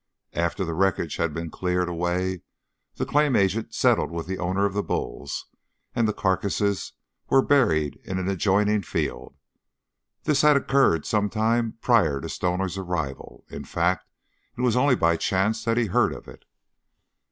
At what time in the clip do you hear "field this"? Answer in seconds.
8.81-10.41